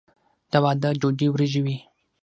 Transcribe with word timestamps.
د 0.51 0.53
واده 0.63 0.89
ډوډۍ 0.99 1.27
وریجې 1.29 1.61
وي. 1.65 1.77